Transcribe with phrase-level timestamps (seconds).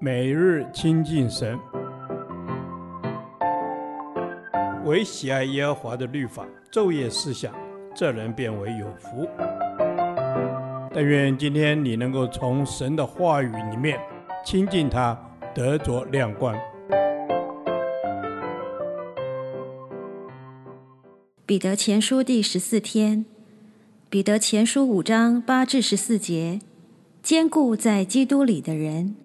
[0.00, 1.58] 每日亲近神，
[4.84, 7.54] 唯喜爱耶和华的律法，昼夜思想，
[7.94, 9.28] 这人便为有福。
[10.92, 13.98] 但愿今天你能够从神的话语里面
[14.44, 15.18] 亲近他，
[15.54, 16.56] 得着亮光。
[21.46, 23.26] 彼得前书第十四天，
[24.08, 26.60] 彼得前书五章八至十四节，
[27.22, 29.16] 坚固在基督里的人，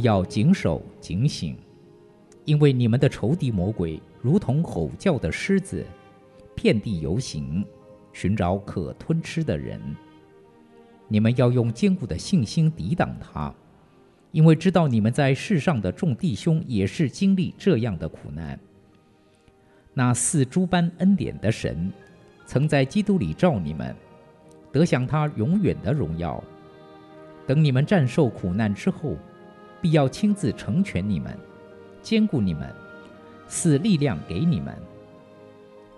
[0.00, 1.56] 要谨守警醒，
[2.44, 5.84] 因为你们的仇敌魔鬼如同吼叫的狮子，
[6.54, 7.64] 遍地游行，
[8.12, 9.80] 寻找可吞吃的人。
[11.08, 13.54] 你们要用坚固的信心抵挡他，
[14.32, 18.58] 因为知道你们在世上的众弟兄也是经历这样的苦难。
[19.94, 21.92] 那赐诸般恩典的神，
[22.44, 23.94] 曾在基督里召你们，
[24.72, 26.42] 得享他永远的荣耀。
[27.46, 29.16] 等你们战胜苦难之后，
[29.80, 31.36] 必要亲自成全你们，
[32.02, 32.72] 坚固你们，
[33.46, 34.76] 赐力量给你们。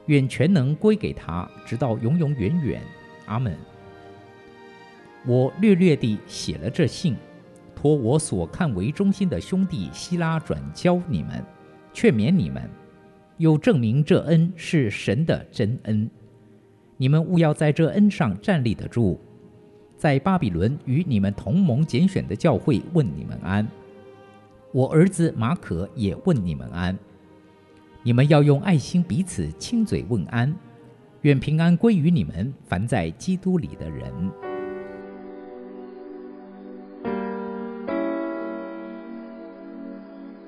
[0.06, 2.80] 愿全能归给他，直到永永远远。
[3.26, 3.56] 阿门。
[5.26, 7.14] 我略略地写了这信，
[7.74, 11.44] 托我所看为中心的兄弟希拉转交你们，
[11.92, 12.70] 劝勉你们，
[13.36, 16.08] 又证明这恩是神的真恩。
[16.96, 19.20] 你们务要在这恩上站立得住。
[19.98, 23.66] 在巴比伦与你们同盟拣选的教会问你们安。
[24.72, 26.96] 我儿子马可也问你们安。
[28.05, 30.55] 你们要用爱心彼此亲嘴问安。
[31.22, 34.12] 愿平安归于你们，凡在基督里的人。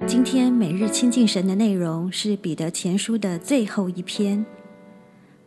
[0.07, 4.47] 今天每日亲近神的内容是彼得前书的最后一篇。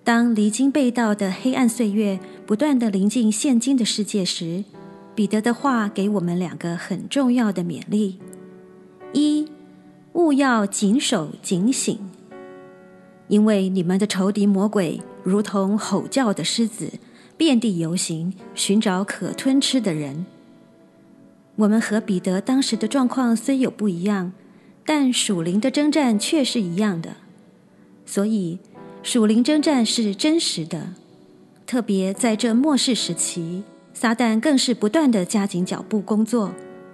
[0.04, 4.64] 当离经背道的黑暗岁月不断地临近现今的世界时，
[5.16, 8.20] 彼得的话给我们两个很重要的勉励：
[9.14, 9.48] 一，
[10.14, 11.98] 务要谨守警醒，
[13.30, 16.92] 因为你们的仇敌魔鬼如同吼叫的狮子，
[17.38, 20.26] 遍地游行，寻找可吞吃的人。
[21.56, 24.34] 我们和彼得当时的状况虽有不一样。
[24.86, 27.16] 但属灵的征战却是一样的，
[28.06, 28.60] 所以
[29.04, 30.88] 属灵征战是真实的。
[31.68, 36.52] 特别在这末世时期，撒旦更是不断地加紧脚步工作，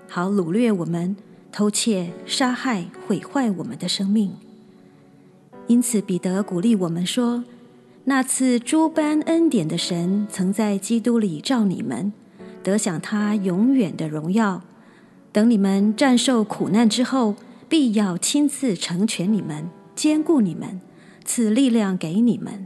[0.07, 1.15] 好掳掠我们、
[1.51, 4.33] 偷窃、杀害、毁坏我们的生命。
[5.67, 7.43] 因此，彼得鼓励我们说
[8.05, 12.11] ：“那次诸般恩典的神，曾在基督里召你们，
[12.63, 14.63] 得享他永远的荣耀。
[15.31, 17.35] 等你们战胜苦难之后。”
[17.69, 20.81] 必要亲自成全你们，坚固你们，
[21.31, 22.65] 赐力量给你们。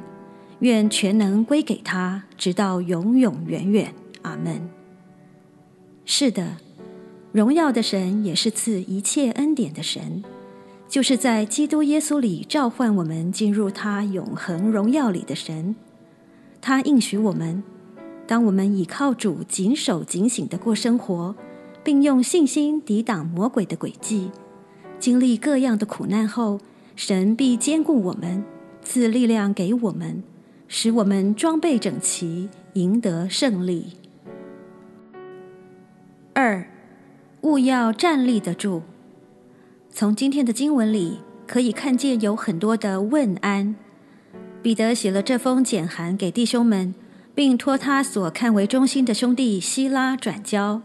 [0.60, 3.94] 愿全能归给他，直到永永远远。
[4.22, 4.70] 阿门。
[6.06, 6.56] 是的，
[7.34, 10.24] 荣耀的神也是赐一切恩典的神，
[10.88, 15.76] 就是在基督耶稣里召唤我们进入他永恒荣耀里的神。
[16.62, 17.62] 他应许我们，
[18.26, 21.36] 当我们倚靠主，谨守警醒的过生活，
[21.84, 24.32] 并用信心抵挡魔鬼的诡计。
[25.00, 26.62] 经历各样的苦难后，
[26.96, 28.42] 神必坚固我们，
[28.84, 30.24] 赐力量给我们，
[30.68, 33.94] 使我们装备整齐，赢得胜利。
[36.34, 36.68] 二，
[37.42, 38.84] 务要站立得住。
[39.90, 43.76] 从今天的经文里可以看见有很多的问安。
[44.62, 46.96] 彼得写了这封简函给弟兄们，
[47.36, 50.82] 并托他所看为忠心的兄弟希拉转交，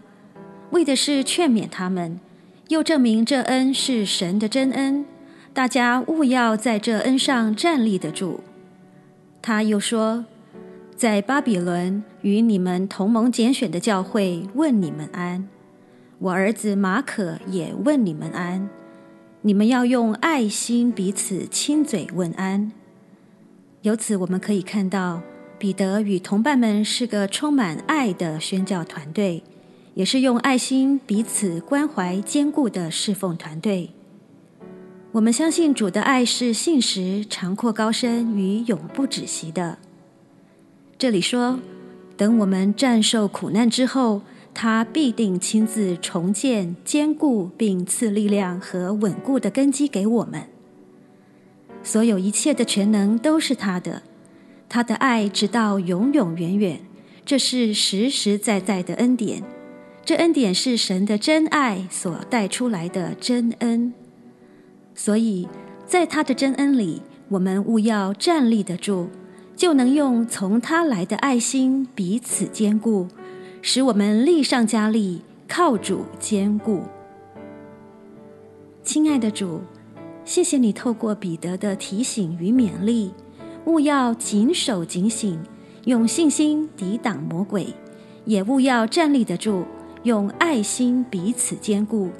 [0.73, 2.21] 为的是劝勉他们。
[2.69, 5.07] 又证明这恩是神的真恩，
[5.59, 8.45] 大家务要在这恩上站立得住。
[9.43, 10.25] 他又说，
[10.95, 15.49] 在巴比伦与你们同盟拣选的教会问你们安，
[16.21, 18.71] 我儿子马可也问你们安。
[19.43, 22.71] 你们要用爱心彼此亲嘴问安。
[23.83, 25.23] 由此我们可以看到，
[25.59, 29.43] 彼得与同伴们是个充满爱的宣教团队。
[29.95, 33.91] 也是用爱心彼此关怀、坚固的侍奉团队。
[35.13, 39.79] 我们相信主的爱是信实、长阔高深与永不止息的。
[40.99, 41.59] 这里说，
[42.15, 44.21] 等我们战胜苦难之后，
[44.53, 50.43] 他必定亲自重建、坚固并赐力量和稳固的根基给我们。
[51.83, 54.03] 所有一切的全能都是他的，
[54.69, 56.81] 他的爱直到永永远远，
[57.25, 59.43] 这是实实在在的恩典。
[60.05, 63.95] 这恩典是神的真爱所带出来的真恩，
[64.99, 65.47] 所以
[65.87, 69.07] 在他的真恩里，我们务要站立得住，
[69.55, 73.07] 就能用从他来的爱心彼此坚固，
[73.63, 76.83] 使我们力上加力，靠主坚固。
[78.83, 79.61] 亲爱的主，
[80.25, 83.13] 谢谢你透过彼得的提醒与勉励，
[83.67, 85.39] 务要谨守警醒，
[85.85, 87.69] 用信心抵挡魔鬼，
[88.25, 89.65] 也务要站立得住，
[90.03, 92.11] 用爱心彼此坚固。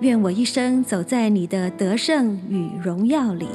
[0.00, 3.48] 愿我一生走在你的得胜与荣耀里。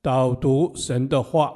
[0.00, 1.54] 导读神的话，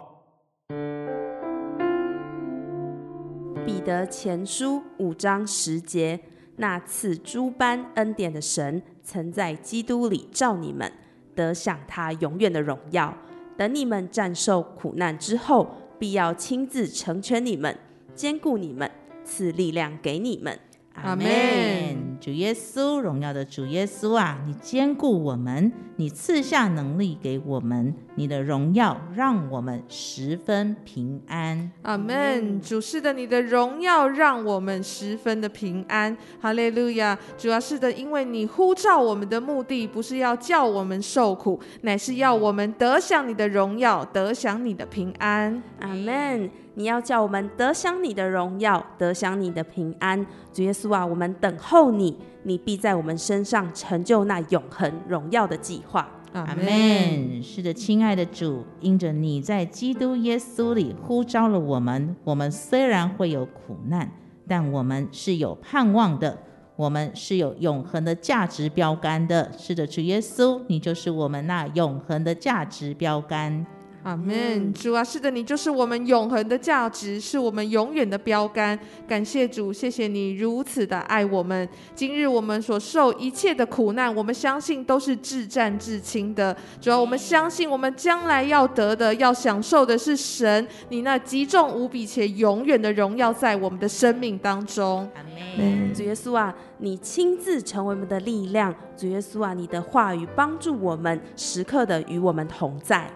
[3.64, 6.20] 彼得前书五章十节：
[6.56, 10.92] 那赐诸般恩典的神，曾在基督里召你们，
[11.34, 13.12] 得享他永远的荣耀。
[13.56, 15.66] 等你们战胜苦难之后，
[15.98, 17.76] 必要亲自成全你们，
[18.14, 18.90] 兼顾你们，
[19.24, 20.58] 赐力量给你们。
[20.94, 22.05] 阿门。
[22.20, 31.70] 主耶稣，荣耀的主耶稣啊，你坚固我们，你赐下能力给我们，你的荣耀让我们十分平安。
[31.82, 32.60] 阿门。
[32.60, 36.16] 主是的，你的荣耀让我们十分的平安。
[36.40, 37.18] 哈利路亚。
[37.36, 45.62] 主要是的，因为你呼召我们的目的不是要叫我们受苦，乃是要我们得享你的荣耀，得享你的平安。
[45.80, 46.50] 阿门。
[46.78, 50.26] 你要叫我们得享你的荣耀，得享你的平安。
[50.52, 56.06] 主耶稣啊，我们等候你，你必在我们身上成就那永恒荣耀的计划。
[56.34, 57.42] 阿门。
[57.42, 64.12] 是的，亲爱的主，因着你在基督耶稣里呼召了我们，我们虽然会有苦难，
[64.46, 66.36] 但我们是有盼望的，
[66.76, 69.50] 我们是有永恒的价值标杆的。
[69.56, 73.64] 是的，主耶稣，你就是我们那永恒的价值标杆。
[74.06, 78.78] 阿门，主啊，是的，你就是我们永恒的价值，是我们永远的标杆。
[79.08, 81.68] 感谢主，谢谢你如此的爱我们。
[81.92, 86.56] 今日我们所受一切的苦难，我们相信都是至战至亲的。
[86.80, 95.10] 主啊，我们相信我们将来要得的、要享受的是神你那极重无比且永远的荣耀在我们的生命当中。
[95.16, 95.22] 阿
[95.56, 95.92] 门。
[95.92, 98.72] 主耶稣啊，你亲自成为我们的力量。
[98.96, 103.10] 主耶稣啊，你的话语帮助我们，时刻的与我们同在。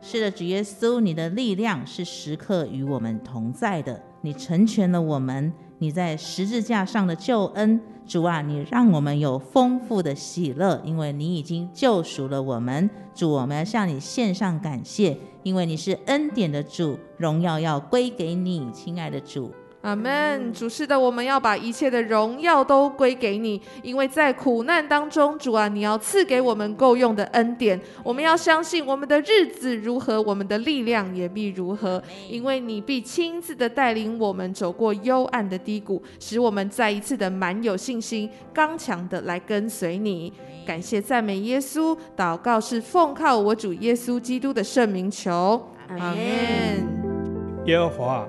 [0.00, 4.00] 是的，主耶稣，你的力量是时刻与我们同在的。
[4.22, 12.88] 你成全了我们，你在十字架上的救恩，主啊，你让我们有丰富的喜乐，因为你已经救赎了我们。
[13.14, 19.50] 主，我们要向你献上感谢，因为你是恩典的主，荣耀要归给你，亲爱的主。
[19.82, 27.80] 阿门，主是的，我们要把一切的荣耀都归给你，因为在苦难当中，主啊，你要赐给我们够用的恩典。
[28.04, 40.30] 我们要相信，我们的日子如何，我们的力量也必如何，因为你必亲自的带领我们走过幽暗的低谷，使我们再一次的满有信心，刚强的来跟随你。
[40.66, 46.18] 感谢赞美耶稣，祷告是奉靠我主耶稣基督的圣名求，阿门。
[47.64, 48.28] 耶和华。